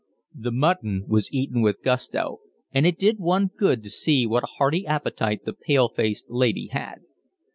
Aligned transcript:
The 0.33 0.49
mutton 0.51 1.05
was 1.07 1.31
eaten 1.31 1.61
with 1.61 1.83
gusto, 1.83 2.39
and 2.71 2.87
it 2.87 2.97
did 2.97 3.19
one 3.19 3.51
good 3.55 3.83
to 3.83 3.89
see 3.91 4.25
what 4.25 4.43
a 4.43 4.47
hearty 4.57 4.83
appetite 4.87 5.45
the 5.45 5.53
pale 5.53 5.89
faced 5.89 6.25
lady 6.27 6.69
had. 6.71 7.01